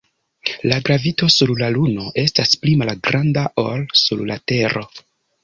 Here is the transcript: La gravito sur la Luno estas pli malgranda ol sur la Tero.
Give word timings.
La 0.69 0.77
gravito 0.87 1.27
sur 1.33 1.53
la 1.63 1.67
Luno 1.75 2.07
estas 2.23 2.57
pli 2.65 2.75
malgranda 2.81 3.45
ol 3.67 3.87
sur 4.07 4.27
la 4.33 4.41
Tero. 4.53 4.85